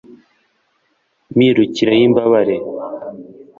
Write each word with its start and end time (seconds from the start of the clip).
mirukiro 1.37 1.91
y'imbabare 1.99 2.55